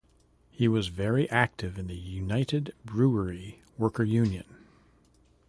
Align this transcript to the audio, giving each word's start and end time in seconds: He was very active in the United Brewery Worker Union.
He 0.49 0.67
was 0.67 0.87
very 0.87 1.29
active 1.29 1.77
in 1.77 1.85
the 1.85 1.95
United 1.95 2.73
Brewery 2.85 3.61
Worker 3.77 4.01
Union. 4.03 4.45